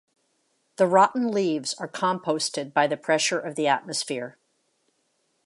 The 0.77 0.87
rotten 0.87 1.27
leaves 1.27 1.75
are 1.75 1.87
composted 1.87 2.73
by 2.73 2.87
the 2.87 2.97
pressure 2.97 3.37
of 3.39 3.53
the 3.53 3.67
atmosphere. 3.67 4.35